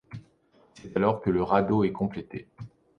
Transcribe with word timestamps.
C’est 0.73 0.97
alors 0.97 1.21
que 1.21 1.29
le 1.29 1.43
radeau 1.43 1.83
est 1.83 1.91
complété. 1.91 2.47